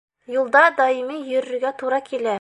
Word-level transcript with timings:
Юлда 0.35 0.63
даими 0.79 1.19
йөрөргә 1.33 1.77
тура 1.83 2.05
килә. 2.11 2.29